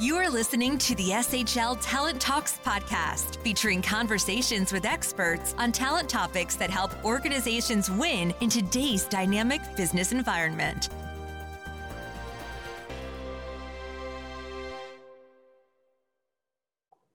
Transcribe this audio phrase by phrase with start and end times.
[0.00, 6.08] You are listening to the SHL Talent Talks podcast, featuring conversations with experts on talent
[6.08, 10.88] topics that help organizations win in today's dynamic business environment.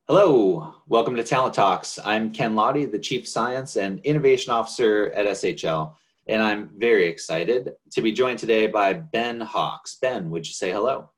[0.09, 1.99] Hello, welcome to Talent Talks.
[2.03, 5.95] I'm Ken Lahti, the Chief Science and Innovation Officer at SHL,
[6.27, 9.95] and I'm very excited to be joined today by Ben Hawkes.
[10.01, 11.11] Ben, would you say hello?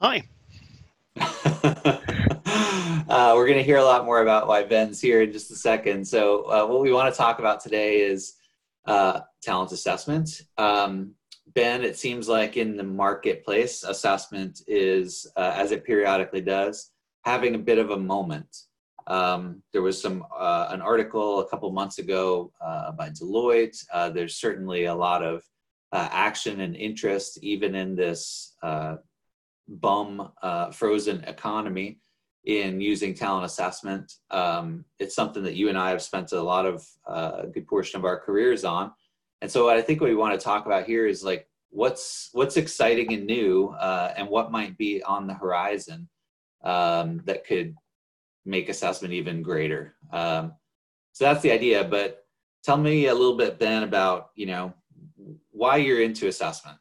[0.00, 0.22] Hi.
[1.20, 2.00] uh,
[3.34, 6.06] we're going to hear a lot more about why Ben's here in just a second.
[6.06, 8.34] So, uh, what we want to talk about today is
[8.86, 10.42] uh, talent assessment.
[10.58, 11.12] Um,
[11.54, 16.90] ben, it seems like in the marketplace, assessment is, uh, as it periodically does,
[17.24, 18.56] having a bit of a moment.
[19.06, 23.76] Um, there was some uh, an article a couple months ago uh, by Deloitte.
[24.12, 25.44] there's certainly a lot of
[25.92, 28.56] action and interest, even in this
[29.68, 31.98] bum uh, frozen economy
[32.44, 34.12] in using talent assessment.
[34.30, 37.66] Um, it's something that you and I have spent a lot of uh, a good
[37.66, 38.92] portion of our careers on.
[39.40, 42.56] And so I think what we want to talk about here is like what's what's
[42.56, 46.08] exciting and new uh, and what might be on the horizon
[46.62, 47.74] um, that could
[48.44, 49.94] make assessment even greater.
[50.12, 50.52] Um,
[51.12, 51.84] so that's the idea.
[51.84, 52.24] But
[52.62, 54.74] tell me a little bit, Ben, about you know
[55.50, 56.76] why you're into assessment.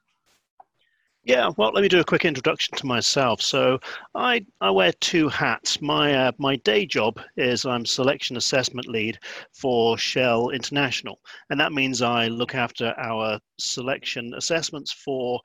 [1.26, 3.42] Yeah, well, let me do a quick introduction to myself.
[3.42, 3.80] So,
[4.14, 5.82] I, I wear two hats.
[5.82, 9.18] My uh, my day job is I'm selection assessment lead
[9.54, 15.40] for Shell International, and that means I look after our selection assessments for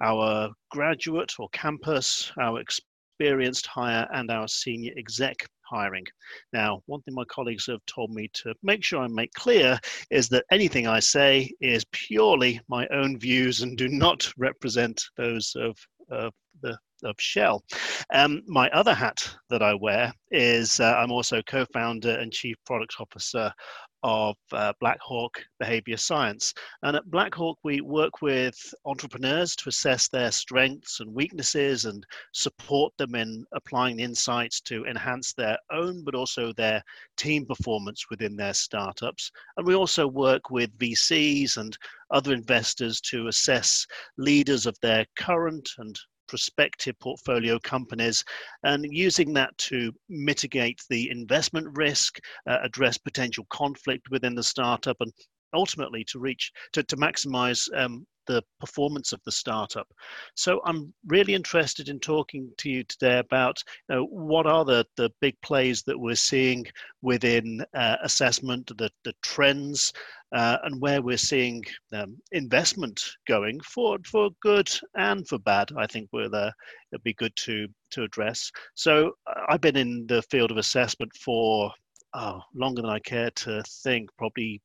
[0.00, 6.04] our graduate or campus, our experienced hire, and our senior exec hiring.
[6.52, 9.78] Now, one thing my colleagues have told me to make sure I make clear
[10.10, 15.54] is that anything I say is purely my own views and do not represent those
[15.56, 15.76] of,
[16.10, 17.64] of the of Shell.
[18.12, 22.96] Um, my other hat that I wear is uh, I'm also co-founder and chief product
[23.00, 23.52] officer
[24.04, 26.52] of uh, Blackhawk Behavior Science.
[26.82, 28.54] And at Blackhawk, we work with
[28.84, 35.32] entrepreneurs to assess their strengths and weaknesses and support them in applying insights to enhance
[35.32, 36.82] their own, but also their
[37.16, 39.30] team performance within their startups.
[39.56, 41.76] And we also work with VCs and
[42.10, 43.86] other investors to assess
[44.18, 45.98] leaders of their current and
[46.28, 48.24] prospective portfolio companies
[48.62, 52.18] and using that to mitigate the investment risk,
[52.48, 55.12] uh, address potential conflict within the startup, and
[55.54, 59.88] ultimately to reach to, to maximize um, the performance of the startup.
[60.34, 64.86] So I'm really interested in talking to you today about you know, what are the,
[64.96, 66.64] the big plays that we're seeing
[67.02, 69.92] within uh, assessment, the, the trends,
[70.34, 75.70] uh, and where we're seeing um, investment going for for good and for bad.
[75.78, 76.52] I think we're there.
[76.92, 78.50] It'd be good to to address.
[78.74, 81.70] So uh, I've been in the field of assessment for
[82.14, 84.60] oh, longer than I care to think, probably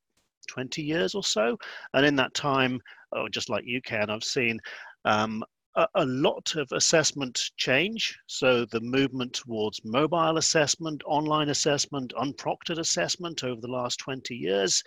[0.48, 1.56] 20 years or so.
[1.94, 2.80] And in that time,
[3.12, 4.58] oh, just like you can, I've seen
[5.04, 5.44] um,
[5.76, 8.18] a, a, lot of assessment change.
[8.26, 14.82] So the movement towards mobile assessment, online assessment, unproctored assessment over the last 20 years.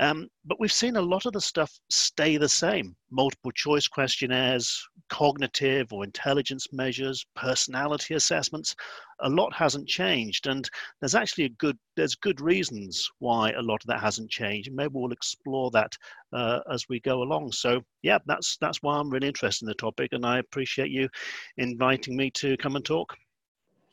[0.00, 4.82] Um, but we've seen a lot of the stuff stay the same multiple choice questionnaires,
[5.08, 8.74] cognitive or intelligence measures, personality assessments.
[9.20, 10.68] A lot hasn't changed, and
[11.00, 14.72] there's actually a good there's good reasons why a lot of that hasn't changed.
[14.72, 15.92] maybe we'll explore that
[16.32, 17.52] uh, as we go along.
[17.52, 21.08] So yeah, that's that's why I'm really interested in the topic, and I appreciate you
[21.58, 23.16] inviting me to come and talk.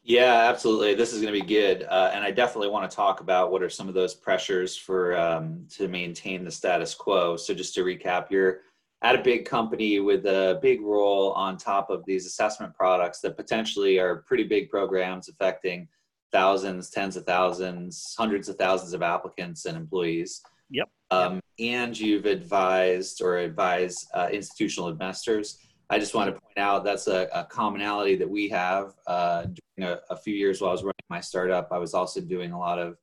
[0.03, 0.95] Yeah, absolutely.
[0.95, 3.61] This is going to be good, uh, and I definitely want to talk about what
[3.61, 7.37] are some of those pressures for um, to maintain the status quo.
[7.37, 8.61] So, just to recap, you're
[9.03, 13.37] at a big company with a big role on top of these assessment products that
[13.37, 15.87] potentially are pretty big programs affecting
[16.31, 20.41] thousands, tens of thousands, hundreds of thousands of applicants and employees.
[20.69, 20.89] Yep.
[21.11, 25.57] Um, and you've advised or advise uh, institutional investors
[25.91, 28.93] I just want to point out that's a, a commonality that we have.
[29.05, 29.43] Uh,
[29.75, 32.53] during a, a, few years while I was running my startup, I was also doing
[32.53, 32.95] a lot of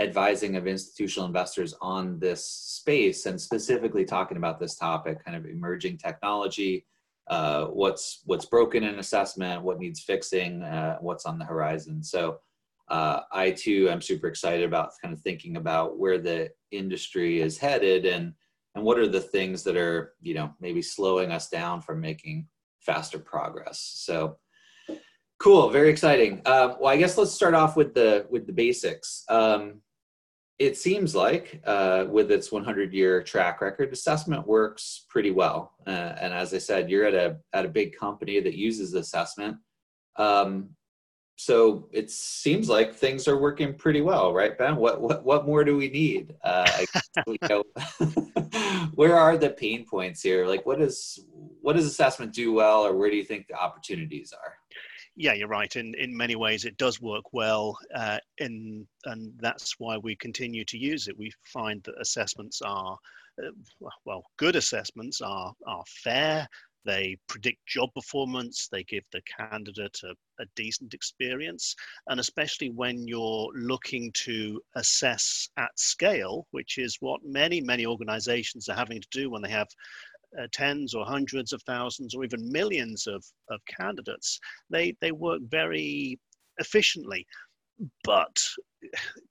[0.00, 5.46] advising of institutional investors on this space and specifically talking about this topic, kind of
[5.46, 6.84] emerging technology,
[7.28, 12.02] uh, what's what's broken in assessment, what needs fixing, uh, what's on the horizon.
[12.02, 12.40] So
[12.92, 17.56] uh, I too am super excited about kind of thinking about where the industry is
[17.56, 18.34] headed and
[18.74, 22.46] and what are the things that are you know maybe slowing us down from making
[22.80, 23.80] faster progress.
[23.96, 24.36] So
[25.40, 26.42] cool very exciting.
[26.44, 29.24] Um, well i guess let's start off with the with the basics.
[29.30, 29.80] Um,
[30.58, 35.72] it seems like uh, with its 100 year track record assessment works pretty well.
[35.86, 39.56] Uh, and as i said you're at a at a big company that uses assessment.
[40.16, 40.76] Um,
[41.44, 44.76] so it seems like things are working pretty well, right, Ben?
[44.76, 46.34] What what what more do we need?
[46.44, 46.84] Uh,
[47.48, 47.64] know,
[48.94, 50.46] where are the pain points here?
[50.46, 51.18] Like, what does
[51.60, 54.54] what does assessment do well, or where do you think the opportunities are?
[55.16, 55.74] Yeah, you're right.
[55.74, 60.64] In in many ways, it does work well, uh, in and that's why we continue
[60.66, 61.18] to use it.
[61.18, 62.96] We find that assessments are
[63.42, 66.48] uh, well, good assessments are are fair.
[66.84, 71.76] They predict job performance, they give the candidate a, a, decent experience,
[72.08, 78.68] and especially when you're looking to assess at scale, which is what many, many organizations
[78.68, 79.68] are having to do when they have
[80.40, 84.40] uh, tens or hundreds of thousands or even millions of, of candidates,
[84.70, 86.18] they, they work very
[86.58, 87.26] efficiently.
[88.04, 88.42] But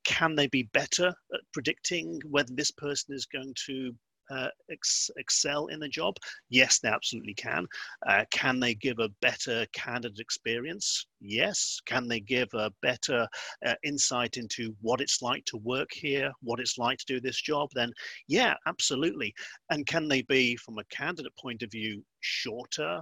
[0.06, 3.94] can they be better at predicting whether this person is going to
[4.32, 6.16] uh, ex- excel in the job?
[6.50, 7.66] Yes, they absolutely can.
[8.08, 11.06] Uh, can they give a better candidate experience?
[11.20, 11.80] Yes.
[11.86, 13.28] Can they give a better
[13.66, 17.42] uh, insight into what it's like to work here, what it's like to do this
[17.42, 17.70] job?
[17.76, 17.92] Then,
[18.28, 19.34] yeah, absolutely.
[19.70, 23.02] And can they be, from a candidate point of view, shorter,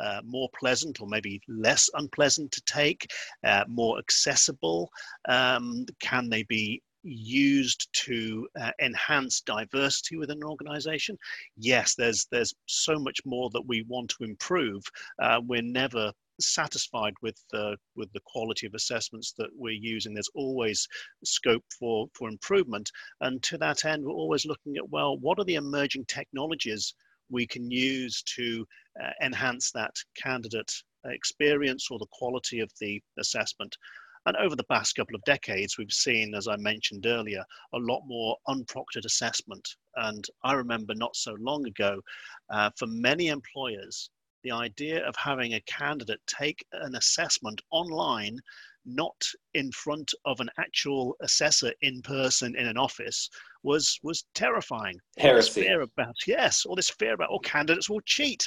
[0.00, 3.06] uh, more pleasant or maybe less unpleasant to take,
[3.46, 4.90] uh, more accessible?
[5.28, 11.16] Um, can they be used to uh, enhance diversity within an organization.
[11.56, 14.82] Yes there's there's so much more that we want to improve.
[15.20, 20.14] Uh, we're never satisfied with the with the quality of assessments that we're using.
[20.14, 20.86] There's always
[21.24, 22.90] scope for for improvement.
[23.20, 26.94] And to that end we're always looking at well what are the emerging technologies
[27.30, 28.66] we can use to
[29.02, 30.72] uh, enhance that candidate
[31.06, 33.76] experience or the quality of the assessment
[34.26, 38.02] and over the past couple of decades, we've seen, as I mentioned earlier, a lot
[38.06, 39.68] more unproctored assessment.
[39.96, 42.00] And I remember not so long ago,
[42.50, 44.10] uh, for many employers,
[44.42, 48.38] the idea of having a candidate take an assessment online
[48.86, 49.24] not
[49.54, 53.30] in front of an actual assessor in person in an office
[53.64, 54.96] was was terrifying.
[55.16, 55.62] Heresy.
[55.62, 58.46] fear about yes, all this fear about all oh, candidates will cheat.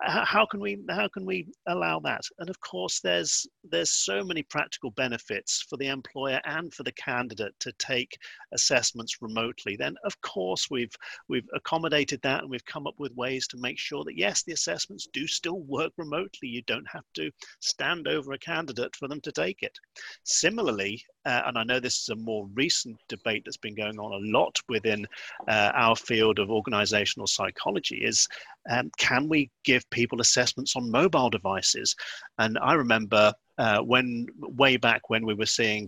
[0.00, 2.22] How can we how can we allow that?
[2.38, 6.92] And of course, there's there's so many practical benefits for the employer and for the
[6.92, 8.16] candidate to take
[8.52, 9.76] assessments remotely.
[9.76, 10.94] Then of course we've
[11.28, 14.52] we've accommodated that and we've come up with ways to make sure that yes, the
[14.52, 16.48] assessments do still work remotely.
[16.48, 19.78] You don't have to stand over a candidate for them to take it.
[20.24, 24.12] Similarly, uh, and I know this is a more recent debate that's been going on
[24.12, 25.06] a lot within
[25.48, 28.26] uh, our field of organizational psychology, is
[28.70, 31.94] um, can we give people assessments on mobile devices?
[32.38, 35.86] And I remember uh, when way back when we were seeing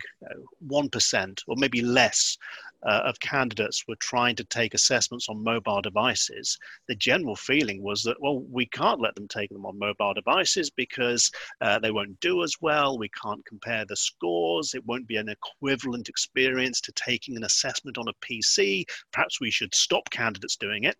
[0.60, 2.36] one uh, or maybe less
[2.84, 6.58] uh, of candidates were trying to take assessments on mobile devices,
[6.88, 10.70] the general feeling was that well we can't let them take them on mobile devices
[10.70, 11.30] because
[11.60, 12.98] uh, they won't do as well.
[12.98, 14.74] We can't compare the scores.
[14.74, 18.84] It won't be an equivalent experience to taking an assessment on a PC.
[19.12, 20.96] Perhaps we should stop candidates doing it.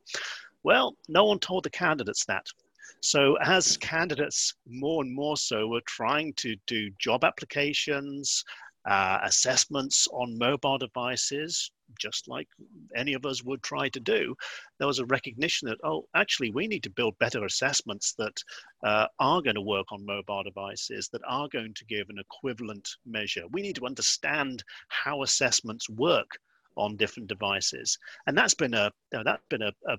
[0.63, 2.47] Well, no one told the candidates that.
[3.03, 8.45] So, as candidates more and more so were trying to do job applications,
[8.87, 12.49] uh, assessments on mobile devices, just like
[12.95, 14.35] any of us would try to do,
[14.79, 18.37] there was a recognition that, oh, actually, we need to build better assessments that
[18.85, 22.89] uh, are going to work on mobile devices, that are going to give an equivalent
[23.05, 23.45] measure.
[23.53, 26.39] We need to understand how assessments work
[26.77, 27.99] on different devices.
[28.27, 29.97] And that's been a, that's been a, a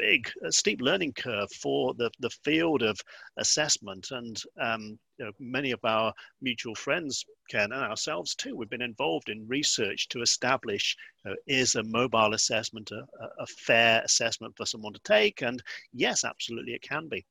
[0.00, 2.98] big, steep learning curve for the, the field of
[3.36, 4.08] assessment.
[4.10, 8.80] And um, you know, many of our mutual friends, Ken, and ourselves too, we've been
[8.80, 13.04] involved in research to establish uh, is a mobile assessment a,
[13.38, 15.42] a fair assessment for someone to take?
[15.42, 17.24] And yes, absolutely, it can be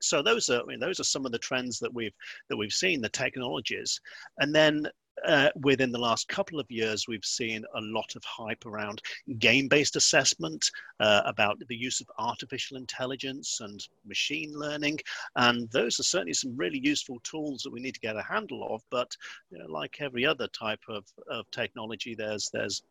[0.00, 2.14] so those are I mean, those are some of the trends that we've
[2.48, 4.00] that we've seen the technologies
[4.38, 4.88] and then
[5.26, 9.00] uh, within the last couple of years, we've seen a lot of hype around
[9.38, 14.98] game based assessment, uh, about the use of artificial intelligence and machine learning.
[15.36, 18.74] And those are certainly some really useful tools that we need to get a handle
[18.74, 18.82] of.
[18.90, 19.16] But
[19.50, 22.82] you know, like every other type of, of technology, there's, there's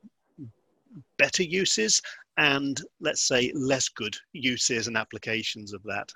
[1.18, 2.02] better uses
[2.38, 6.12] and let's say less good uses and applications of that.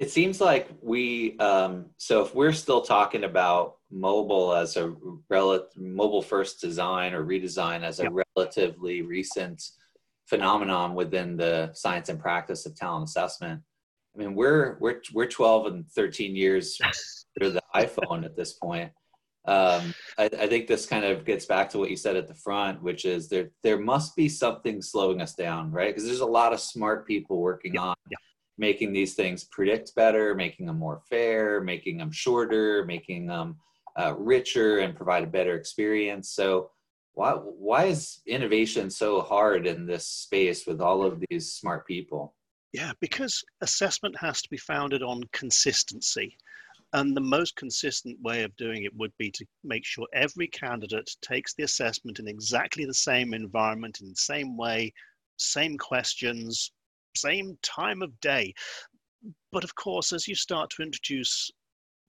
[0.00, 4.94] It seems like we, um, so if we're still talking about mobile as a
[5.28, 9.62] rel- mobile first design or redesign as a relatively recent
[10.26, 13.60] phenomenon within the science and practice of talent assessment.
[14.14, 16.78] I mean, we're we're we're 12 and 13 years
[17.38, 18.90] through the iPhone at this point.
[19.46, 22.34] Um, I, I, think this kind of gets back to what you said at the
[22.34, 25.88] front, which is there there must be something slowing us down, right?
[25.88, 27.94] Because there's a lot of smart people working on
[28.60, 33.56] making these things predict better, making them more fair, making them shorter, making them
[33.98, 36.30] uh, richer, and provide a better experience.
[36.30, 36.70] So,
[37.14, 42.34] why why is innovation so hard in this space with all of these smart people?
[42.72, 46.36] Yeah, because assessment has to be founded on consistency.
[46.92, 51.08] And the most consistent way of doing it would be to make sure every candidate
[51.22, 54.92] takes the assessment in exactly the same environment, in the same way,
[55.36, 56.72] same questions,
[57.16, 58.54] same time of day.
[59.52, 61.50] But of course, as you start to introduce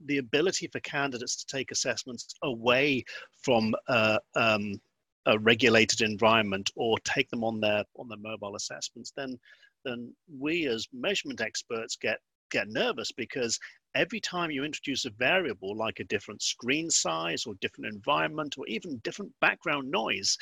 [0.06, 3.04] the ability for candidates to take assessments away
[3.44, 4.80] from uh, um,
[5.28, 9.38] a regulated environment or take them on their on their mobile assessments, then
[9.86, 12.20] then we as measurement experts get
[12.52, 13.58] get nervous because
[13.96, 18.68] every time you introduce a variable like a different screen size or different environment or
[18.68, 20.38] even different background noise,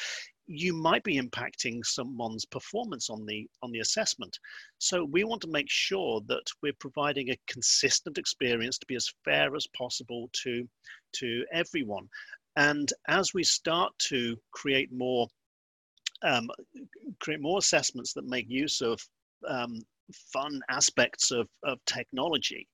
[0.51, 4.37] you might be impacting someone's performance on the on the assessment.
[4.79, 9.13] So we want to make sure that we're providing a consistent experience to be as
[9.23, 10.67] fair as possible to
[11.17, 12.09] to everyone.
[12.55, 15.27] And as we start to create more
[16.23, 16.49] um,
[17.19, 18.99] create more assessments that make use of
[19.47, 19.79] um,
[20.33, 22.67] fun aspects of, of technology,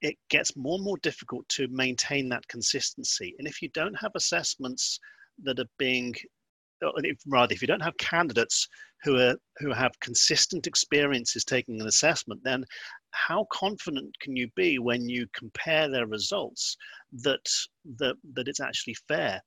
[0.00, 3.34] it gets more and more difficult to maintain that consistency.
[3.38, 5.00] And if you don't have assessments
[5.42, 6.14] that are being,
[7.26, 8.68] rather, if you don't have candidates
[9.02, 12.64] who are who have consistent experiences taking an assessment, then
[13.12, 16.76] how confident can you be when you compare their results
[17.22, 17.46] that
[17.98, 19.40] that that it's actually fair?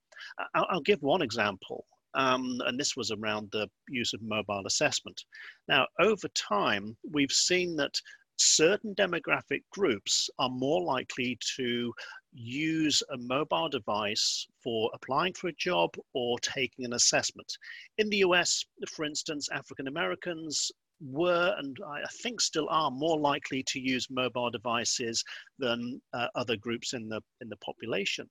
[0.55, 1.85] I'll, I'll give one example.
[2.15, 5.19] Um, and this was around the use of mobile assessment.
[5.67, 7.99] Now, over time, we've seen that
[8.37, 11.93] certain demographic groups are more likely to
[12.33, 17.51] use a mobile device for applying for a job or taking an assessment.
[17.97, 20.71] In the US, for instance, African Americans
[21.01, 25.23] were and I think still are more likely to use mobile devices
[25.59, 28.29] than uh, other groups in the in the population.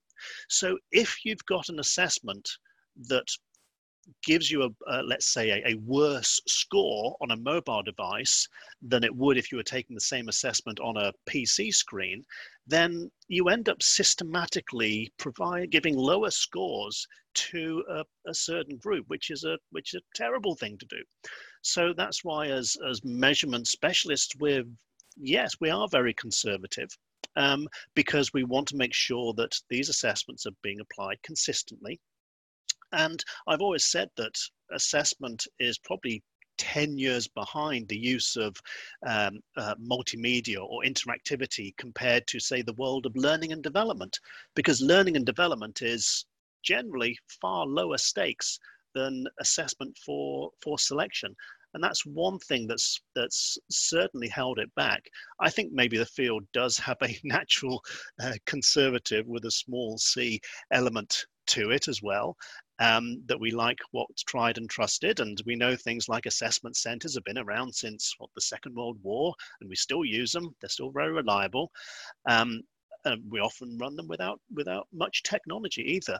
[0.49, 2.49] So if you've got an assessment
[3.07, 3.27] that
[4.23, 8.47] gives you a, uh, let's say a, a, worse score on a mobile device
[8.81, 12.23] than it would if you were taking the same assessment on a pc screen
[12.67, 19.29] then you end up systematically provide giving lower scores to a, a certain group which
[19.29, 21.03] is a which is a terrible thing to do.
[21.61, 24.63] So that's why as as measurement specialists we're
[25.17, 26.89] yes we are very conservative
[27.35, 31.99] um, because we want to make sure that these assessments are being applied consistently
[32.93, 34.35] and I've always said that
[34.71, 36.23] assessment is probably
[36.57, 38.55] 10 years behind the use of
[39.07, 44.19] um, uh, multimedia or interactivity compared to, say, the world of learning and development,
[44.55, 46.25] because learning and development is
[46.63, 48.59] generally far lower stakes
[48.93, 51.35] than assessment for, for selection.
[51.73, 55.03] And that's one thing that's that's certainly held it back.
[55.39, 57.83] I think maybe the field does have a natural
[58.21, 60.39] uh, conservative with a small c
[60.71, 62.37] element to it as well
[62.79, 65.19] um, that we like what's tried and trusted.
[65.19, 68.97] And we know things like assessment centers have been around since what, the Second World
[69.03, 70.55] War, and we still use them.
[70.59, 71.71] They're still very reliable.
[72.27, 72.61] Um,
[73.29, 76.19] we often run them without without much technology either.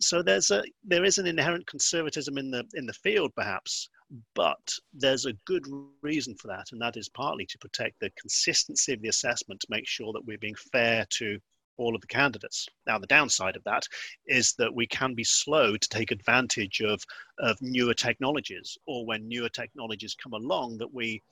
[0.00, 3.88] So there's a there is an inherent conservatism in the in the field perhaps,
[4.34, 5.64] but there's a good
[6.02, 9.66] reason for that, and that is partly to protect the consistency of the assessment to
[9.70, 11.38] make sure that we're being fair to
[11.78, 12.68] all of the candidates.
[12.86, 13.86] Now, the downside of that
[14.26, 17.02] is that we can be slow to take advantage of,
[17.38, 21.22] of newer technologies, or when newer technologies come along, that we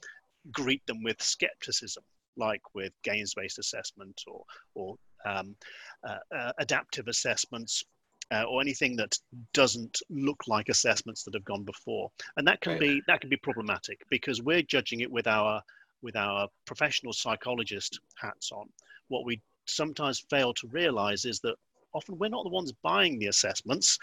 [0.53, 2.05] greet them with skepticism,
[2.37, 5.57] like with games based assessment or, or um,
[6.07, 7.85] uh, uh, adaptive assessments.
[8.33, 9.15] Uh, or anything that
[9.53, 12.81] doesn't look like assessments that have gone before, and that can right.
[12.81, 15.63] be that can be problematic because we're judging it with our
[16.01, 18.67] with our professional psychologist hats on.
[19.09, 21.57] What we sometimes fail to realize is that
[21.93, 23.99] often we're not the ones buying the assessments.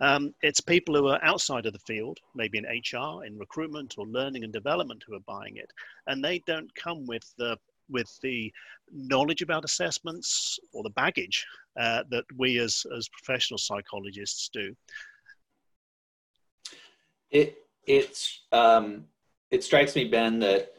[0.00, 4.06] Um, it's people who are outside of the field, maybe in HR, in recruitment, or
[4.06, 5.70] learning and development, who are buying it,
[6.08, 7.56] and they don't come with the
[7.90, 8.52] with the
[8.90, 11.46] knowledge about assessments or the baggage
[11.78, 14.74] uh, that we as as professional psychologists do.
[17.30, 19.04] It it's um,
[19.50, 20.72] it strikes me, Ben, that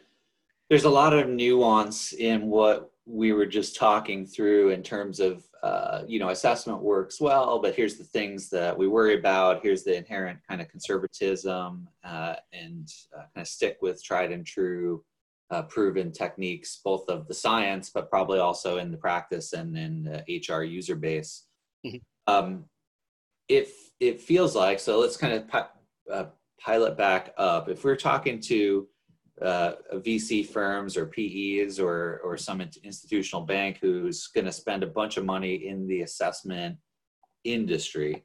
[0.69, 5.43] there's a lot of nuance in what we were just talking through in terms of
[5.61, 9.61] uh, you know assessment works well but here's the things that we worry about.
[9.61, 14.45] Here's the inherent kind of conservatism uh, and uh, kind of stick with tried and
[14.45, 15.03] true
[15.51, 20.03] uh, proven techniques both of the science but probably also in the practice and in
[20.03, 21.45] the hr user base.
[21.85, 22.33] Mm-hmm.
[22.33, 22.65] um,
[23.47, 23.69] it,
[23.99, 25.67] it feels like so let's kind of pi-
[26.11, 26.25] uh,
[26.59, 27.69] pilot back up.
[27.69, 28.87] If we're talking to
[29.41, 34.87] uh, VC firms or PEs or or some institutional bank who's going to spend a
[34.87, 36.77] bunch of money in the assessment
[37.43, 38.23] industry,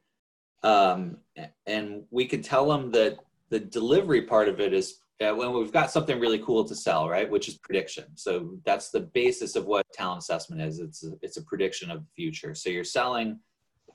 [0.63, 1.17] um,
[1.65, 5.73] and we can tell them that the delivery part of it is uh, when we've
[5.73, 7.29] got something really cool to sell, right?
[7.29, 8.05] Which is prediction.
[8.15, 10.79] So that's the basis of what talent assessment is.
[10.79, 12.55] It's a, it's a prediction of the future.
[12.55, 13.39] So you're selling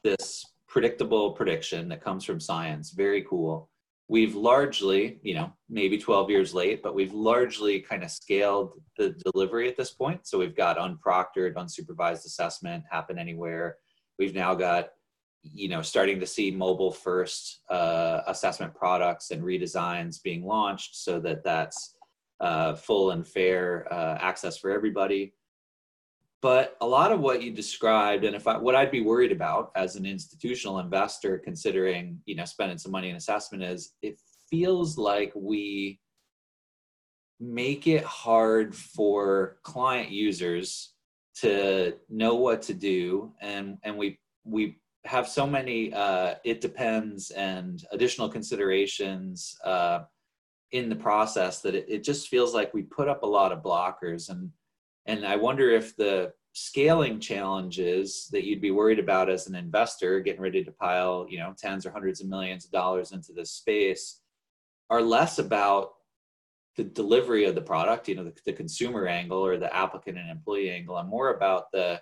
[0.04, 2.90] this predictable prediction that comes from science.
[2.90, 3.70] Very cool
[4.08, 9.10] we've largely, you know, maybe 12 years late, but we've largely kind of scaled the
[9.32, 10.26] delivery at this point.
[10.26, 13.76] So we've got unproctored, unsupervised assessment happen anywhere.
[14.18, 14.90] We've now got,
[15.42, 21.18] you know, starting to see mobile first uh, assessment products and redesigns being launched so
[21.20, 21.94] that that's
[22.40, 25.32] uh, full and fair uh, access for everybody
[26.46, 29.64] but a lot of what you described and if I, what i'd be worried about
[29.74, 34.96] as an institutional investor considering you know spending some money in assessment is it feels
[34.96, 36.00] like we
[37.38, 40.94] make it hard for client users
[41.36, 43.32] to know what to do.
[43.40, 50.00] And and we we have so many uh, it depends and additional considerations uh,
[50.72, 53.62] in the process that it, it just feels like we put up a lot of
[53.62, 54.30] blockers.
[54.30, 54.50] And
[55.06, 60.20] and I wonder if the scaling challenges that you'd be worried about as an investor
[60.20, 63.50] getting ready to pile, you know, tens or hundreds of millions of dollars into this
[63.50, 64.20] space
[64.88, 65.90] are less about
[66.76, 70.30] the delivery of the product, you know, the, the consumer angle or the applicant and
[70.30, 72.00] employee angle, and more about the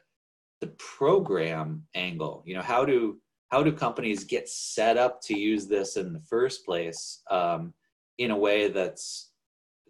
[0.61, 2.43] the program angle.
[2.47, 3.21] You know, how do
[3.51, 7.75] how do companies get set up to use this in the first place um,
[8.19, 9.31] in a way that's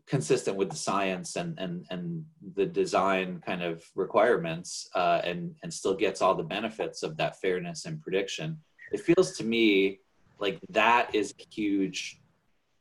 [0.06, 2.24] consistent with the science and and and
[2.56, 7.40] the design kind of requirements uh, and and still gets all the benefits of that
[7.40, 8.58] fairness and prediction
[8.92, 9.98] it feels to me
[10.38, 12.20] like that is a huge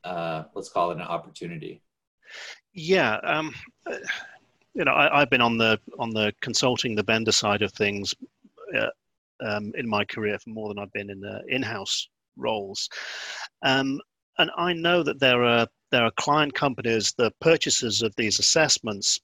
[0.04, 1.82] uh, let's call it an opportunity.
[2.74, 3.54] Yeah um,
[4.74, 8.14] you know I, have been on the on the consulting the vendor side of things
[8.78, 8.88] uh,
[9.42, 12.08] um, in my career for more than i've been in the in-house
[12.38, 12.90] roles.
[13.64, 14.00] Um,
[14.38, 19.22] and i know that there are there are client companies, the purchasers of these assessments,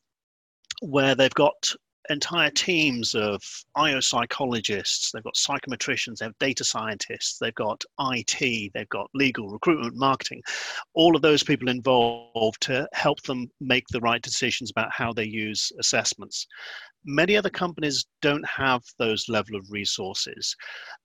[0.83, 1.73] where they've got
[2.11, 3.41] entire teams of
[3.75, 9.49] IO psychologists, they've got psychometricians, they have data scientists, they've got IT, they've got legal,
[9.49, 10.43] recruitment, marketing,
[10.93, 15.25] all of those people involved to help them make the right decisions about how they
[15.25, 16.45] use assessments.
[17.05, 20.55] Many other companies don't have those level of resources.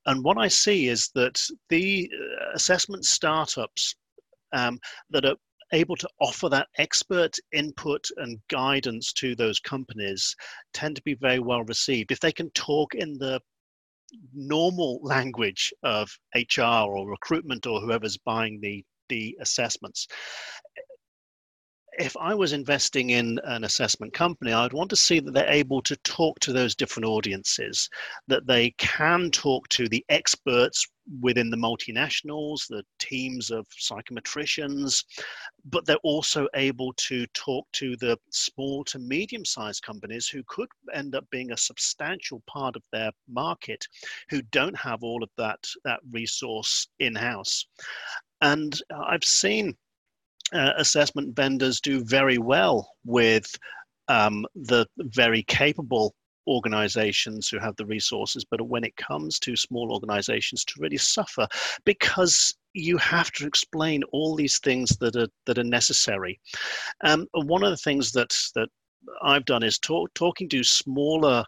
[0.07, 3.95] And what I see is that the uh, assessment startups
[4.53, 4.79] um,
[5.11, 5.37] that are
[5.73, 10.35] able to offer that expert input and guidance to those companies
[10.73, 12.13] tend to be very well received.
[12.13, 13.41] If they can talk in the
[14.33, 20.07] normal language of HR or recruitment or whoever's buying the the assessments
[21.99, 25.83] if I was investing in an assessment company, I'd want to see that they're able
[25.83, 27.89] to talk to those different audiences,
[28.29, 30.87] that they can talk to the experts
[31.21, 35.05] within the multinationals, the teams of psychometricians,
[35.67, 40.69] but they're also able to talk to the small to medium sized companies who could
[40.93, 43.87] end up being a substantial part of their market
[44.31, 47.67] who don't have all of that, that resource in house.
[48.41, 49.77] And uh, I've seen
[50.55, 53.47] uh, assessment vendors do very well with
[54.09, 56.15] um, the very capable
[56.47, 61.47] organizations who have the resources, but when it comes to small organizations to really suffer
[61.85, 66.39] because you have to explain all these things that are that are necessary.
[67.05, 68.69] Um, one of the things that that
[69.23, 71.45] I've done is talk, talking to smaller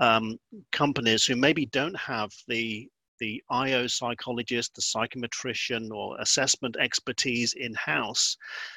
[0.00, 0.38] um,
[0.72, 7.74] companies who maybe don't have the the IO psychologist, the psychometrician, or assessment expertise in
[7.74, 8.36] house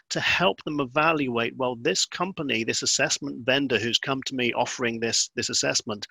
[0.10, 4.99] to help them evaluate well, this company, this assessment vendor who's come to me offering
[4.99, 6.06] this, this assessment,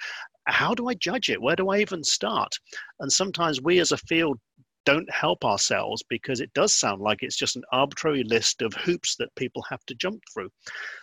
[0.47, 1.41] how do I judge it?
[1.41, 2.53] Where do I even start?
[3.01, 4.39] And sometimes we as a field
[4.85, 9.17] don't help ourselves because it does sound like it's just an arbitrary list of hoops
[9.17, 10.51] that people have to jump through.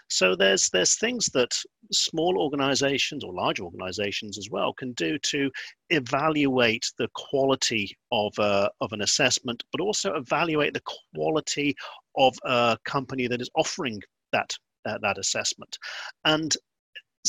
[0.09, 1.55] So there's there's things that
[1.91, 5.51] small organizations or large organizations as well can do to
[5.89, 11.75] evaluate the quality of a, of an assessment, but also evaluate the quality
[12.15, 14.53] of a company that is offering that
[14.85, 15.77] uh, that assessment.
[16.25, 16.55] And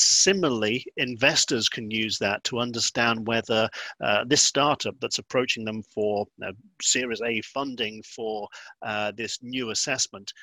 [0.03, 3.69] Similarly, investors can use that to understand whether
[4.01, 8.47] uh, this startup that's approaching them for uh, Series A funding for
[8.81, 10.33] uh, this new assessment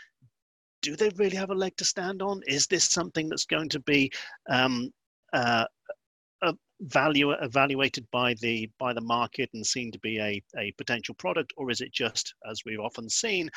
[0.82, 2.40] do they really have a leg to stand on?
[2.46, 4.12] Is this something that's going to be
[4.48, 4.92] um,
[5.32, 5.64] uh,
[6.80, 11.52] value evaluated by the by the market and seen to be a, a potential product,
[11.56, 13.48] or is it just, as we've often seen,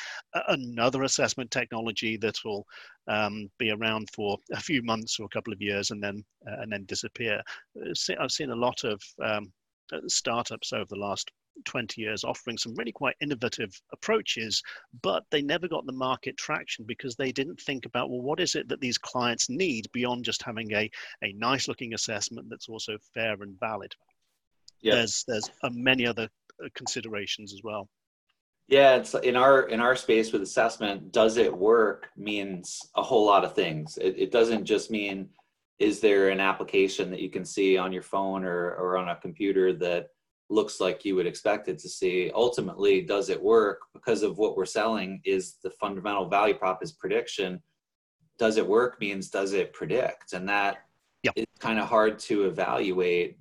[0.47, 2.65] another assessment technology that will
[3.07, 6.61] um, be around for a few months or a couple of years and then uh,
[6.61, 7.41] and then disappear?
[7.77, 9.51] Uh, I've seen a lot of um,
[10.07, 11.31] startups over the last
[11.65, 14.61] 20 years offering some really quite innovative approaches,
[15.01, 18.55] but they never got the market traction because they didn't think about, well, what is
[18.55, 20.89] it that these clients need beyond just having a,
[21.23, 23.93] a nice looking assessment that's also fair and valid?
[24.81, 24.95] Yeah.
[24.95, 26.29] There's, there's uh, many other
[26.63, 27.89] uh, considerations as well.
[28.69, 31.11] Yeah, it's in our in our space with assessment.
[31.11, 33.97] Does it work means a whole lot of things.
[33.97, 35.29] It, it doesn't just mean
[35.79, 39.15] is there an application that you can see on your phone or, or on a
[39.15, 40.09] computer that
[40.49, 42.31] looks like you would expect it to see.
[42.33, 43.81] Ultimately, does it work?
[43.93, 47.61] Because of what we're selling is the fundamental value prop is prediction.
[48.37, 50.33] Does it work means does it predict?
[50.33, 50.85] And that
[51.23, 51.33] yep.
[51.35, 53.37] is kind of hard to evaluate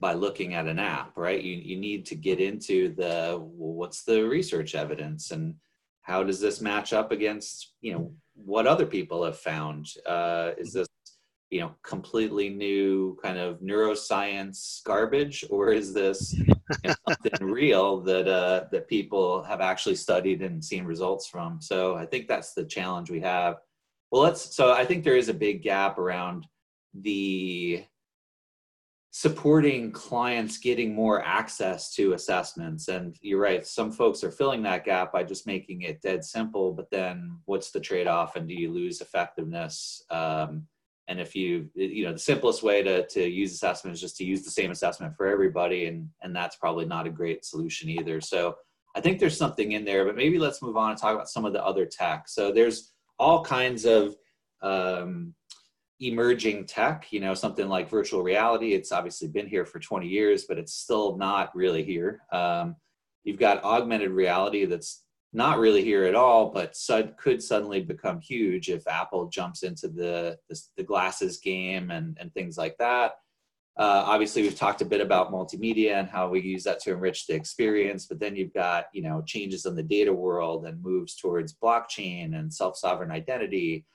[0.00, 1.42] by looking at an app, right?
[1.42, 5.54] You, you need to get into the well, what's the research evidence and
[6.02, 9.88] how does this match up against you know what other people have found?
[10.06, 10.87] Uh, is this
[11.50, 15.44] you know completely new kind of neuroscience garbage?
[15.50, 16.46] Or is this you
[16.84, 21.60] know, something real that uh, that people have actually studied and seen results from?
[21.60, 23.56] So i think that's the challenge we have.
[24.10, 26.46] Well let's so i think there is a big gap around
[26.94, 27.84] the
[29.10, 32.88] supporting clients getting more access to assessments.
[32.88, 36.72] And you're right some folks are filling that gap by just making it dead simple
[36.72, 38.36] but then what's the trade-off?
[38.36, 40.04] And do you lose effectiveness?
[40.10, 40.66] Um,
[41.08, 44.24] and if you you know the simplest way to, to use assessment is just to
[44.24, 48.20] use the same assessment for everybody and and that's probably not a great solution either.
[48.20, 48.54] So
[48.96, 51.44] i think there's something in there but maybe let's move on and talk about some
[51.44, 52.28] of the other tech.
[52.28, 54.14] So there's all kinds of
[54.62, 55.34] um,
[56.00, 58.74] emerging tech you know something like virtual reality.
[58.74, 62.20] It's obviously been here for 20 years but it's still not really here.
[62.32, 62.76] Um,
[63.24, 68.20] you've got augmented reality that's not really here at all, but sud- could suddenly become
[68.20, 73.12] huge if Apple jumps into the the, the glasses game and and things like that.
[73.78, 77.28] Uh, obviously, we've talked a bit about multimedia and how we use that to enrich
[77.28, 78.06] the experience.
[78.06, 82.38] But then you've got you know changes in the data world and moves towards blockchain
[82.38, 83.86] and self sovereign identity.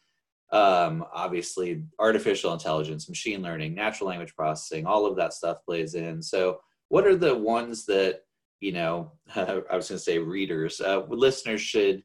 [0.51, 6.21] Um, obviously, artificial intelligence, machine learning, natural language processing, all of that stuff plays in.
[6.21, 8.21] So, what are the ones that
[8.63, 12.03] you know, I was going to say readers, uh, listeners should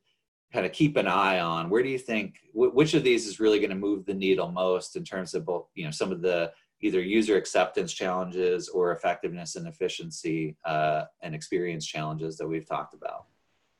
[0.53, 1.71] kind of keep an eye on?
[1.71, 4.97] Where do you think which of these is really going to move the needle most
[4.97, 9.57] in terms of both, you know, some of the either user acceptance challenges or effectiveness
[9.57, 13.27] and efficiency uh, and experience challenges that we've talked about?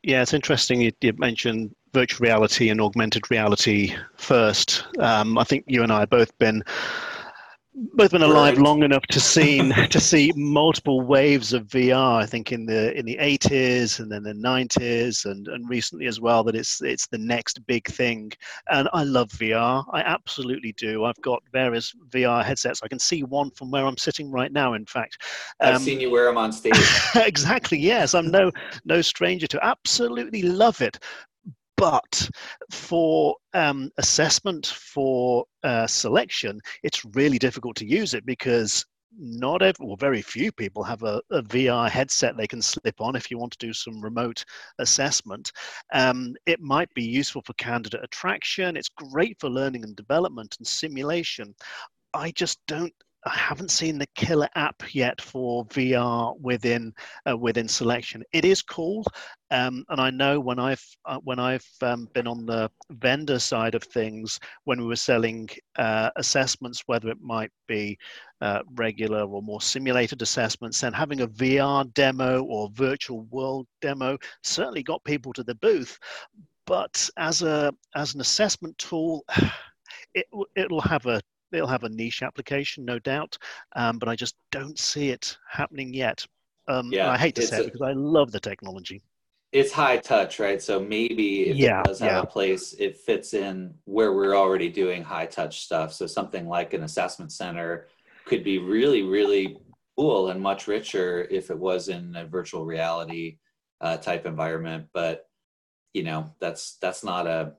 [0.03, 0.81] Yeah, it's interesting.
[0.81, 4.85] You, you mentioned virtual reality and augmented reality first.
[4.99, 6.63] Um, I think you and I have both been
[7.95, 8.65] both been alive right.
[8.65, 9.59] long enough to see
[9.91, 12.23] to see multiple waves of VR.
[12.23, 16.21] I think in the in the 80s and then the 90s and, and recently as
[16.21, 18.33] well that it's it's the next big thing.
[18.71, 19.85] And I love VR.
[19.93, 21.05] I absolutely do.
[21.05, 22.83] I've got various VR headsets.
[22.83, 24.75] I can see one from where I'm sitting right now.
[24.75, 25.23] In fact,
[25.61, 26.75] um, I've seen you wear them on stage.
[27.15, 27.79] exactly.
[27.79, 28.51] Yes, I'm no
[28.85, 29.65] no stranger to.
[29.65, 30.99] Absolutely love it
[31.79, 32.29] but
[32.73, 38.85] for um, assessment for uh, selection, it's really difficult to use it because
[39.17, 43.17] not every, well, very few people have a, a, VR headset they can slip on
[43.17, 44.45] if you want to do some remote
[44.79, 45.51] assessment.
[45.93, 48.77] Um, it might be useful for candidate attraction.
[48.77, 51.55] It's great for learning and development and simulation.
[52.13, 52.93] I just don't
[53.29, 56.95] I haven't seen the killer app yet for VR within
[57.29, 58.25] uh, within selection.
[58.33, 59.05] It is cool,
[59.51, 63.75] um, and I know when I've uh, when I've um, been on the vendor side
[63.75, 67.99] of things, when we were selling uh, assessments, whether it might be
[68.41, 74.17] uh, regular or more simulated assessments, and having a VR demo or virtual world demo
[74.43, 75.99] certainly got people to the booth.
[76.67, 79.25] But as a as an assessment tool.
[80.15, 81.21] It, it'll have a
[81.53, 83.37] it'll have a niche application, no doubt,
[83.77, 86.25] um, but I just don't see it happening yet.
[86.69, 89.03] Um, yeah, I hate to say it because I love the technology.
[89.53, 90.61] It's high touch, right?
[90.61, 92.21] So maybe if yeah, it does have yeah.
[92.21, 95.95] a place, it fits in where we're already doing high touch stuff.
[95.95, 97.89] So something like an assessment center
[98.27, 99.57] could be really, really
[99.97, 103.39] cool and much richer if it was in a virtual reality
[103.81, 104.87] uh, type environment.
[104.93, 105.27] But
[105.95, 107.55] you know, that's that's not a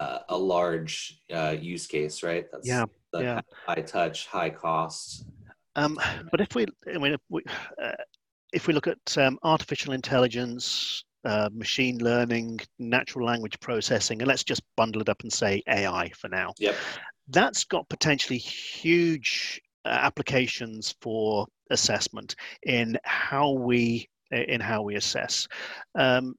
[0.00, 2.46] a, a large uh, use case, right?
[2.52, 2.84] That's, yeah
[3.22, 3.40] yeah.
[3.66, 5.24] high touch, high costs.
[5.76, 5.98] Um,
[6.30, 7.42] but if we, I mean, if we,
[7.82, 7.92] uh,
[8.52, 14.44] if we look at um, artificial intelligence, uh, machine learning, natural language processing, and let's
[14.44, 16.52] just bundle it up and say AI for now.
[16.58, 16.76] Yep.
[17.28, 25.46] That's got potentially huge applications for assessment in how we in how we assess.
[25.94, 26.34] Um,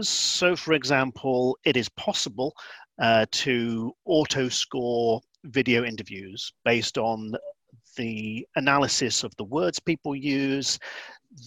[0.00, 2.54] so, for example, it is possible
[3.00, 7.34] uh, to auto score video interviews based on
[7.96, 10.78] the analysis of the words people use,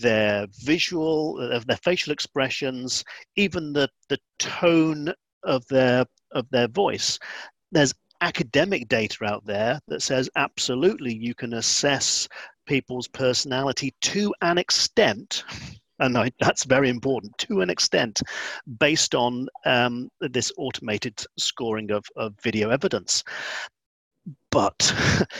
[0.01, 3.03] their visual, their facial expressions,
[3.35, 7.19] even the, the tone of their of their voice.
[7.71, 12.27] There's academic data out there that says absolutely you can assess
[12.65, 15.43] people's personality to an extent
[15.99, 18.21] and I, that's very important to an extent
[18.79, 23.23] based on um, this automated scoring of, of video evidence
[24.55, 24.95] but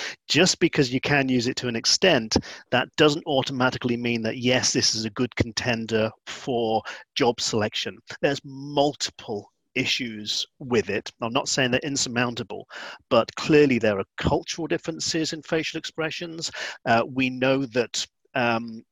[0.28, 2.36] just because you can use it to an extent
[2.70, 6.82] that doesn't automatically mean that yes this is a good contender for
[7.16, 11.12] job selection there's multiple issues with it.
[11.22, 12.66] I'm not saying they're insurmountable,
[13.10, 16.50] but clearly there are cultural differences in facial expressions.
[16.86, 18.06] Uh, we know that.
[18.34, 18.84] Um,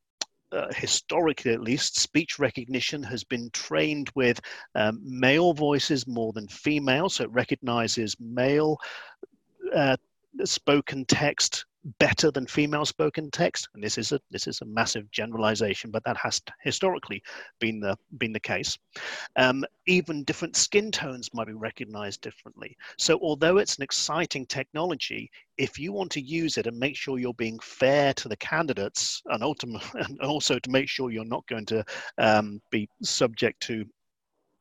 [0.52, 4.40] uh, historically, at least, speech recognition has been trained with
[4.76, 8.78] um, male voices more than female, so it recognizes male
[9.74, 9.98] uh,
[10.46, 11.66] spoken text
[12.00, 16.04] better than female spoken text and this is a this is a massive generalization but
[16.06, 17.22] that has historically
[17.60, 18.78] been the been the case.
[19.36, 22.78] Um, even different skin tones might be recognized differently.
[22.98, 27.20] So although it's an exciting technology if you want to use it and make sure
[27.20, 31.46] you're being fair to the candidates and ultimately and also to make sure you're not
[31.48, 31.84] going to
[32.18, 33.86] um, be subject to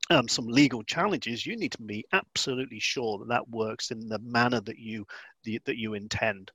[0.09, 4.19] um, some legal challenges, you need to be absolutely sure that that works in the
[4.19, 5.05] manner that you
[5.43, 6.51] the, that you intend.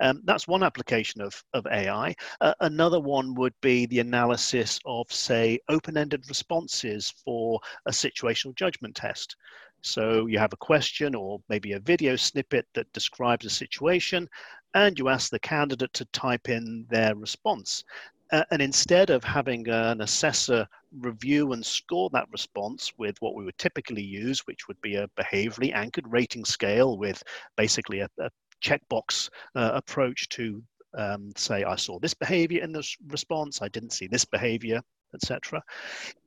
[0.00, 2.14] Um, that's one application of, of AI.
[2.40, 8.94] Uh, another one would be the analysis of, say, open-ended responses for a situational judgment
[8.94, 9.36] test.
[9.82, 14.28] So you have a question or maybe a video snippet that describes a situation,
[14.74, 17.84] and you ask the candidate to type in their response.
[18.32, 20.66] Uh, and instead of having an assessor
[21.00, 25.08] review and score that response with what we would typically use, which would be a
[25.18, 27.22] behaviorally anchored rating scale with
[27.56, 28.30] basically a, a
[28.64, 30.62] checkbox uh, approach to
[30.96, 34.80] um, say, I saw this behavior in this response, I didn't see this behavior,
[35.14, 35.62] etc.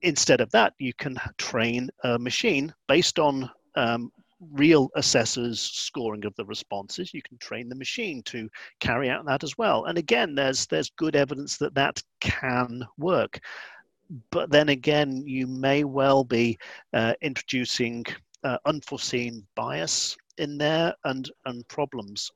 [0.01, 4.11] Instead of that, you can train a machine based on um,
[4.53, 8.49] real assessors scoring of the responses you can train the machine to
[8.79, 13.39] carry out that as well and again there's there's good evidence that that can work
[14.31, 16.57] but then again you may well be
[16.93, 18.03] uh, introducing
[18.43, 22.31] uh, unforeseen bias in there and and problems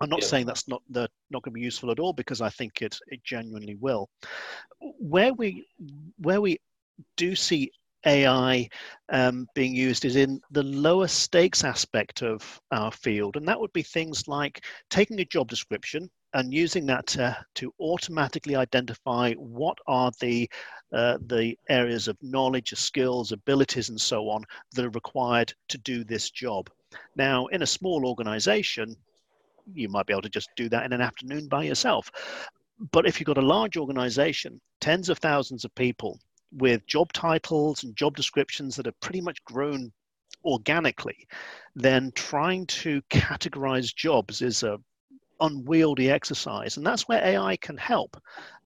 [0.00, 0.28] I'm not yeah.
[0.28, 2.98] saying that's not the, not going to be useful at all because I think it
[3.08, 4.10] it genuinely will.
[4.80, 5.66] Where we
[6.18, 6.58] where we
[7.16, 7.70] do see
[8.06, 8.68] AI
[9.10, 13.36] um, being used is in the lower stakes aspect of our field.
[13.36, 17.72] And that would be things like taking a job description and using that to, to
[17.80, 20.48] automatically identify what are the,
[20.92, 26.04] uh, the areas of knowledge, skills, abilities, and so on that are required to do
[26.04, 26.70] this job.
[27.16, 28.96] Now, in a small organization,
[29.74, 32.10] you might be able to just do that in an afternoon by yourself.
[32.92, 36.20] But if you've got a large organization, tens of thousands of people,
[36.56, 39.92] with job titles and job descriptions that have pretty much grown
[40.44, 41.26] organically,
[41.74, 44.78] then trying to categorize jobs is a
[45.40, 48.16] unwieldy exercise, and that's where AI can help.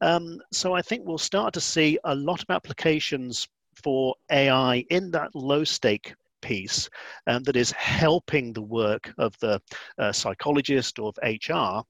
[0.01, 3.49] Um, so I think we'll start to see a lot of applications
[3.83, 6.89] for AI in that low stake piece
[7.27, 9.61] um, that is helping the work of the
[9.99, 11.85] uh, psychologist or of HR.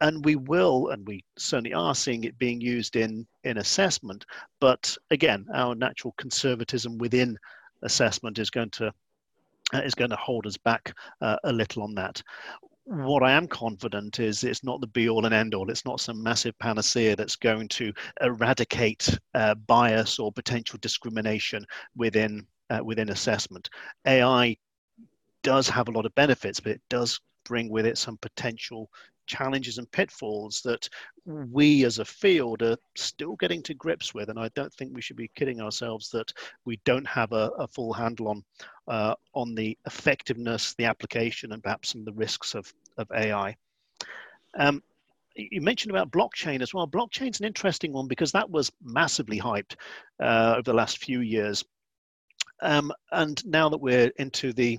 [0.00, 4.24] And we will, and we certainly are seeing it being used in, in assessment.
[4.60, 7.38] But again, our natural conservatism within
[7.82, 8.92] assessment is going to
[9.72, 12.22] uh, is going to hold us back uh, a little on that
[12.86, 15.70] what I am confident is it's not the be all and end all.
[15.70, 21.64] It's not some massive panacea that's going to eradicate uh, bias or potential discrimination
[21.96, 23.70] within uh, within assessment.
[24.06, 24.56] AI
[25.42, 28.90] does have a lot of benefits, but it does bring with it some potential
[29.26, 30.88] challenges and pitfalls that
[31.24, 34.28] we as a field are still getting to grips with.
[34.28, 36.32] And I don't think we should be kidding ourselves that
[36.64, 38.44] we don't have a, a full handle on
[38.86, 43.56] uh, on the effectiveness, the application, and perhaps some of the risks of, of AI.
[44.58, 44.82] Um,
[45.36, 46.86] you mentioned about blockchain as well.
[46.86, 49.74] Blockchain's an interesting one because that was massively hyped
[50.22, 51.64] uh, over the last few years.
[52.62, 54.78] Um, and now that we're into the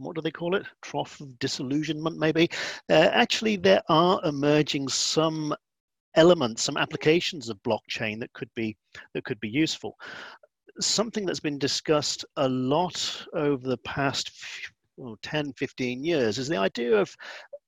[0.00, 0.64] what do they call it?
[0.80, 2.48] Trough of disillusionment, maybe.
[2.88, 5.54] Uh, actually, there are emerging some
[6.14, 8.76] elements, some applications of blockchain that could be
[9.14, 9.96] that could be useful.
[10.80, 14.32] Something that's been discussed a lot over the past
[14.96, 17.14] well, 10, 15 years is the idea of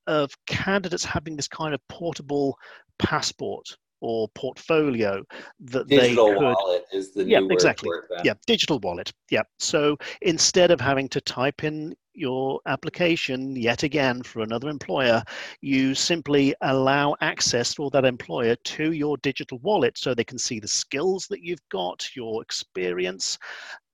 [0.09, 2.59] of candidates having this kind of portable
[2.99, 3.65] passport
[4.03, 5.23] or portfolio
[5.61, 7.91] that digital they could, wallet is the new yeah, word exactly.
[8.25, 9.13] Yeah, digital wallet.
[9.31, 9.43] Yeah.
[9.59, 15.23] So instead of having to type in your application yet again for another employer,
[15.61, 20.59] you simply allow access for that employer to your digital wallet so they can see
[20.59, 23.39] the skills that you've got, your experience,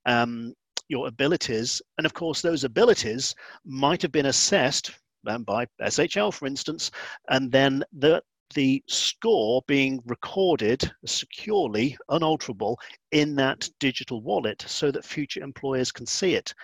[0.06, 0.54] um,
[0.88, 1.82] your abilities.
[1.98, 3.34] And of course, those abilities
[3.66, 4.90] might have been assessed
[5.26, 6.90] um, by SHL, for instance,
[7.28, 8.22] and then the
[8.54, 12.78] the score being recorded securely, unalterable,
[13.12, 16.54] in that digital wallet so that future employers can see it.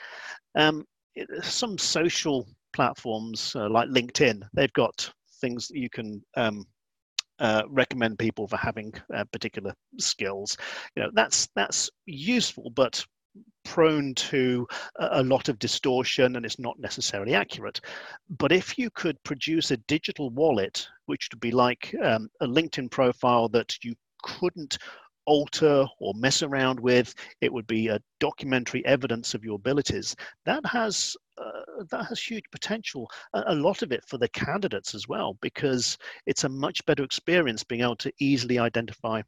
[0.54, 0.84] Um,
[1.42, 6.64] some social platforms uh, like LinkedIn, they've got things that you can um,
[7.38, 10.56] uh, recommend people for having uh, particular skills.
[10.96, 13.04] You know, that's that's useful, but
[13.64, 14.66] prone to
[14.98, 17.80] a lot of distortion and it's not necessarily accurate.
[18.38, 22.90] But if you could produce a digital wallet, which would be like um, a LinkedIn
[22.90, 24.78] profile that you couldn't
[25.26, 30.14] alter or mess around with, it would be a documentary evidence of your abilities.
[30.44, 33.10] That has uh, that has huge potential.
[33.32, 37.02] A, a lot of it for the candidates as well, because it's a much better
[37.02, 39.22] experience being able to easily identify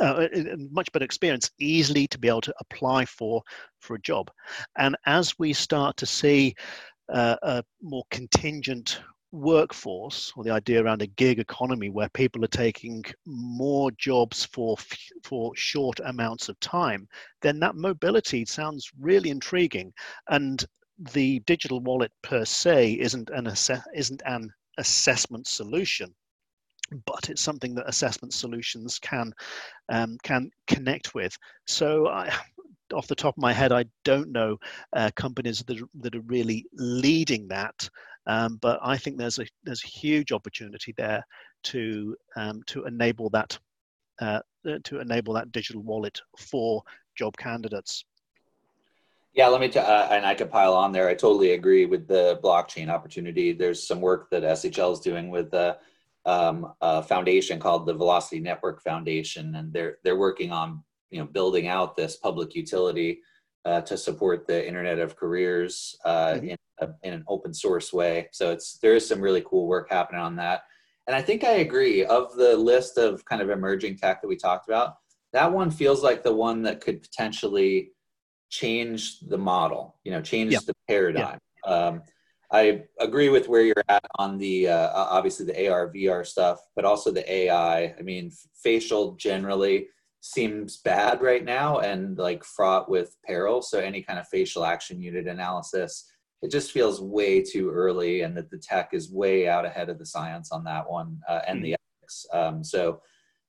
[0.00, 0.28] uh,
[0.70, 3.42] much better experience easily to be able to apply for
[3.80, 4.30] for a job.
[4.76, 6.54] And as we start to see
[7.12, 9.00] uh, a more contingent
[9.32, 14.76] workforce or the idea around a gig economy where people are taking more jobs for
[15.24, 17.06] for short amounts of time
[17.42, 19.92] then that mobility sounds really intriguing.
[20.28, 20.64] And
[21.12, 23.46] the digital wallet per se isn't an
[23.94, 26.14] isn't an assessment solution
[27.04, 29.32] but it's something that assessment solutions can
[29.88, 31.36] um, can connect with.
[31.66, 32.32] So I,
[32.94, 34.56] off the top of my head, I don't know
[34.94, 37.88] uh, companies that are, that are really leading that,
[38.26, 41.24] um, but I think there's a there's a huge opportunity there
[41.64, 43.58] to um, to enable that
[44.20, 44.40] uh,
[44.84, 46.82] to enable that digital wallet for
[47.16, 48.04] job candidates.
[49.36, 51.08] Yeah, let me, t- uh, and I could pile on there.
[51.08, 53.52] I totally agree with the blockchain opportunity.
[53.52, 55.74] There's some work that SHL is doing with uh,
[56.26, 61.26] um, a foundation called the Velocity Network Foundation, and they're they're working on you know
[61.26, 63.20] building out this public utility
[63.64, 66.48] uh, to support the Internet of Careers uh, mm-hmm.
[66.50, 68.28] in, a, in an open source way.
[68.32, 70.62] So it's there is some really cool work happening on that,
[71.06, 72.04] and I think I agree.
[72.04, 74.96] Of the list of kind of emerging tech that we talked about,
[75.32, 77.92] that one feels like the one that could potentially
[78.50, 79.96] change the model.
[80.02, 80.58] You know, change yeah.
[80.66, 81.38] the paradigm.
[81.64, 81.72] Yeah.
[81.72, 82.02] Um,
[82.52, 86.84] I agree with where you're at on the uh, obviously the AR VR stuff, but
[86.84, 87.94] also the AI.
[87.98, 88.30] I mean,
[88.62, 89.88] facial generally
[90.20, 93.62] seems bad right now and like fraught with peril.
[93.62, 96.04] So any kind of facial action unit analysis,
[96.42, 99.98] it just feels way too early, and that the tech is way out ahead of
[99.98, 101.64] the science on that one uh, and mm-hmm.
[101.64, 102.26] the ethics.
[102.32, 103.00] Um, so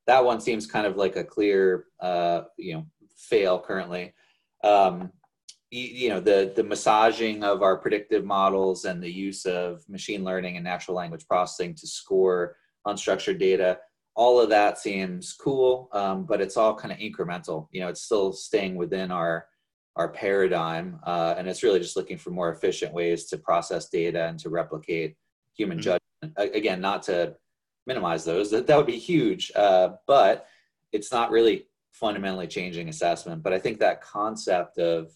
[0.07, 4.13] that one seems kind of like a clear, uh, you know, fail currently.
[4.63, 5.11] Um,
[5.69, 10.55] you know the the massaging of our predictive models and the use of machine learning
[10.55, 12.55] and natural language processing to score
[12.87, 13.77] unstructured data
[14.17, 17.67] all of that seems cool um, but it's all kind of incremental.
[17.71, 19.47] You know it's still staying within our
[19.95, 24.25] our paradigm uh, and it's really just looking for more efficient ways to process data
[24.25, 25.15] and to replicate
[25.53, 25.97] human mm-hmm.
[26.23, 26.55] judgment.
[26.55, 27.35] Again not to
[27.85, 30.47] minimize those that, that would be huge uh, but
[30.91, 33.43] it's not really fundamentally changing assessment.
[33.43, 35.11] But i think that concept of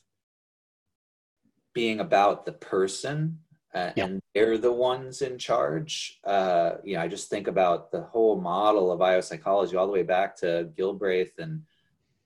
[1.74, 3.40] being about the person
[3.74, 4.06] uh, yeah.
[4.06, 6.20] and they're the ones in charge.
[6.26, 10.04] Uh, you know, I just think about the whole model of biopsychology all the way
[10.04, 11.62] back to Gilbreth and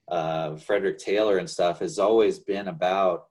[0.08, 3.26] uh, Frederick Taylor and stuff has always been about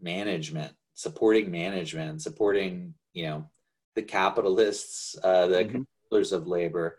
[0.00, 3.48] management, supporting management, supporting you know
[3.94, 5.82] the capitalists, uh, the mm-hmm.
[6.08, 6.98] controllers of labor.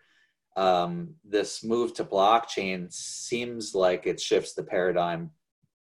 [0.57, 5.31] Um, this move to blockchain seems like it shifts the paradigm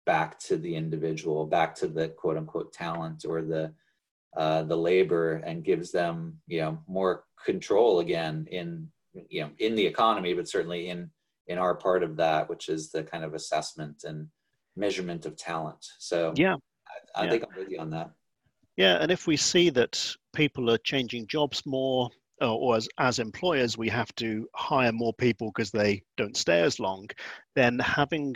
[0.07, 3.73] back to the individual, back to the quote unquote talent or the
[4.37, 8.89] uh, the labor, and gives them you know more control again in
[9.29, 11.11] you know in the economy, but certainly in
[11.49, 14.29] in our part of that, which is the kind of assessment and
[14.77, 15.85] measurement of talent.
[15.99, 16.57] So yeah,
[17.17, 17.31] I, I yeah.
[17.31, 18.11] think I'm with you on that.
[18.77, 22.09] Yeah, and if we see that people are changing jobs more,
[22.41, 26.81] or as, as employers, we have to hire more people because they don't stay as
[26.81, 27.09] long,
[27.55, 28.35] then having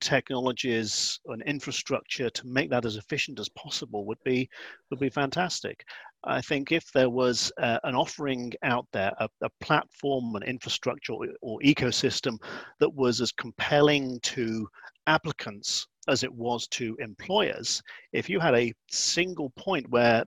[0.00, 4.48] technologies and infrastructure to make that as efficient as possible would be
[4.90, 5.84] would be fantastic.
[6.24, 11.14] I think if there was uh, an offering out there, a, a platform, an infrastructure
[11.14, 12.38] or, or, ecosystem
[12.78, 14.68] that was as compelling to
[15.08, 17.82] applicants as it was to employers,
[18.12, 20.24] if you had a single point where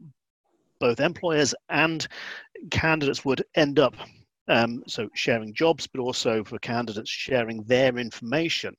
[0.79, 2.07] both employers and
[2.71, 3.95] candidates would end up
[4.47, 8.75] um, so sharing jobs, but also for candidates sharing their information,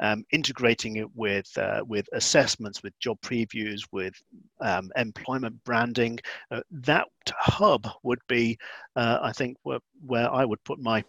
[0.00, 4.14] um, integrating it with uh, with assessments, with job previews, with
[4.60, 6.18] um, employment branding.
[6.50, 8.58] Uh, that hub would be,
[8.96, 11.04] uh, I think, where, where I would put my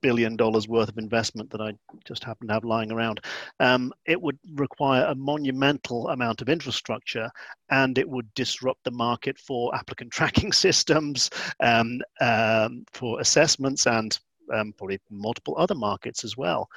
[0.00, 1.72] billion dollars worth of investment that I
[2.04, 3.20] just happen to have lying around.
[3.60, 7.30] Um, it would require a monumental amount of infrastructure
[7.70, 14.18] and it would disrupt the market for applicant tracking systems, um, um, for assessments, and
[14.52, 16.68] um, probably multiple other markets as well.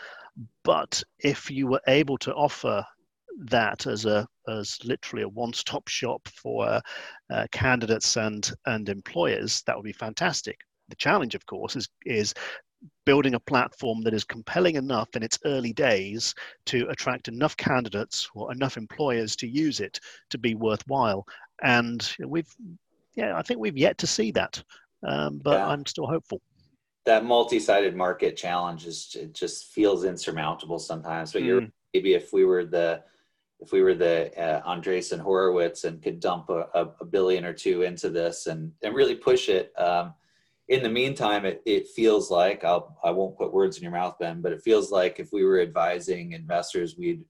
[0.63, 2.85] But if you were able to offer
[3.45, 6.81] that as a as literally a one-stop shop for
[7.31, 10.59] uh, candidates and and employers, that would be fantastic.
[10.89, 12.33] The challenge, of course, is is
[13.05, 16.33] building a platform that is compelling enough in its early days
[16.65, 21.25] to attract enough candidates or enough employers to use it to be worthwhile.
[21.63, 22.53] And we've,
[23.15, 24.61] yeah, I think we've yet to see that,
[25.07, 25.67] um, but yeah.
[25.67, 26.41] I'm still hopeful.
[27.05, 31.33] That multi-sided market challenge is it just feels insurmountable sometimes.
[31.33, 31.45] But mm.
[31.45, 33.03] you're maybe if we were the
[33.59, 36.67] if we were the uh, Andreessen Horowitz and could dump a,
[36.99, 39.71] a, billion or two into this and and really push it.
[39.79, 40.13] Um,
[40.69, 44.15] in the meantime, it, it feels like I'll I won't put words in your mouth,
[44.19, 47.23] Ben, but it feels like if we were advising investors, we'd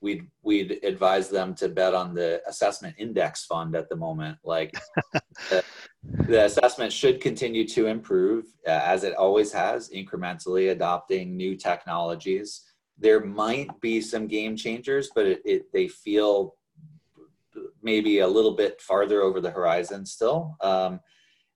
[0.00, 4.38] we'd we'd advise them to bet on the assessment index fund at the moment.
[4.44, 4.74] Like
[5.50, 5.64] the,
[6.10, 12.62] the, assessment should continue to improve uh, as it always has, incrementally adopting new technologies.
[12.98, 16.54] There might be some game changers, but it, it they feel
[17.82, 20.56] maybe a little bit farther over the horizon still.
[20.60, 21.00] Um,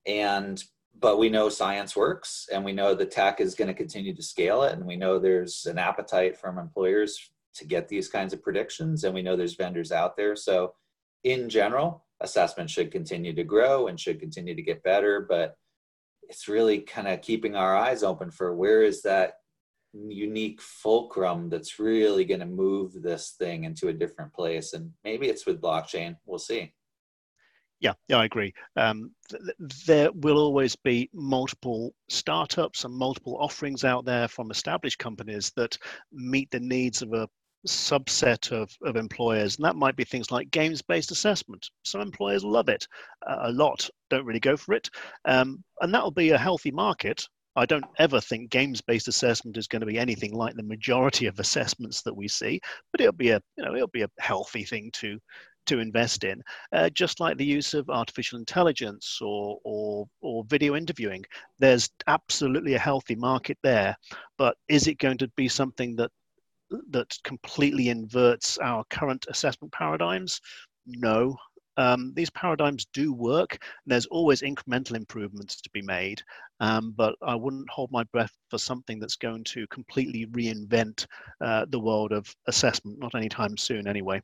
[0.06, 0.62] and
[0.98, 4.22] but we know science works and we know the tech is going to continue to
[4.22, 8.42] scale it and we know there's an appetite from employers to get these kinds of
[8.42, 10.74] predictions and we know there's vendors out there so
[11.24, 15.54] in general assessment should continue to grow and should continue to get better but
[16.28, 19.34] it's really kind of keeping our eyes open for where is that
[19.92, 25.28] unique fulcrum that's really going to move this thing into a different place and maybe
[25.28, 26.72] it's with blockchain we'll see
[27.82, 28.54] yeah, yeah, I agree.
[28.76, 29.42] Um, th-
[29.86, 35.76] there will always be multiple startups and multiple offerings out there from established companies that
[36.12, 37.28] meet the needs of a
[37.66, 39.56] subset of, of employers.
[39.56, 41.70] And that might be things like games based assessment.
[41.84, 42.86] Some employers love it,
[43.26, 44.90] uh, a lot don't really go for it.
[45.24, 47.26] Um, and that will be a healthy market.
[47.54, 51.26] I don't ever think games based assessment is going to be anything like the majority
[51.26, 52.60] of assessments that we see,
[52.90, 55.18] but it'll be a you know it'll be a healthy thing to
[55.66, 56.42] to invest in,
[56.72, 61.24] uh, just like the use of artificial intelligence or, or, or video interviewing.
[61.58, 63.96] There's absolutely a healthy market there,
[64.38, 66.10] but is it going to be something that
[66.90, 70.40] that completely inverts our current assessment paradigms?
[70.86, 71.36] No.
[71.78, 73.56] Um, these paradigms do work.
[73.86, 76.20] There's always incremental improvements to be made,
[76.60, 81.06] um, but I wouldn't hold my breath for something that's going to completely reinvent
[81.40, 84.20] uh, the world of assessment, not anytime soon, anyway.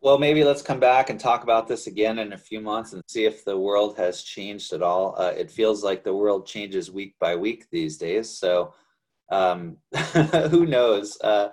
[0.00, 3.02] Well, maybe let's come back and talk about this again in a few months and
[3.08, 5.14] see if the world has changed at all.
[5.18, 8.30] Uh, it feels like the world changes week by week these days.
[8.30, 8.74] So
[9.30, 9.76] um,
[10.50, 11.18] who knows?
[11.22, 11.48] Uh,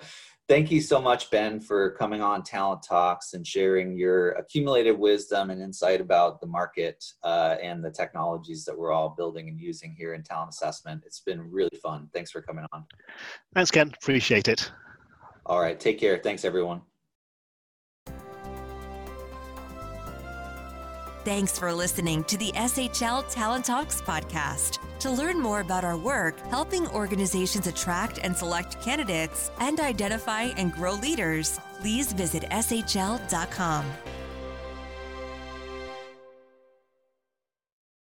[0.47, 5.49] thank you so much, Ben, for coming on Talent Talks and sharing your accumulated wisdom
[5.49, 9.95] and insight about the market uh, and the technologies that we're all building and using
[9.97, 11.03] here in talent assessment.
[11.05, 12.09] It's been really fun.
[12.13, 12.86] Thanks for coming on.
[13.53, 13.91] Thanks, Ken.
[14.01, 14.71] Appreciate it.
[15.45, 15.80] All right.
[15.80, 16.17] Take care.
[16.17, 16.82] Thanks, everyone.
[21.26, 24.78] Thanks for listening to the SHL Talent Talks podcast.
[24.99, 30.71] To learn more about our work helping organizations attract and select candidates and identify and
[30.71, 33.86] grow leaders, please visit shl.com.